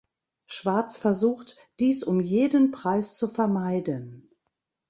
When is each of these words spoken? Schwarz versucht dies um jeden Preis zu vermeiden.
Schwarz 0.47 0.97
versucht 0.97 1.57
dies 1.79 2.01
um 2.03 2.21
jeden 2.21 2.71
Preis 2.71 3.17
zu 3.17 3.27
vermeiden. 3.27 4.31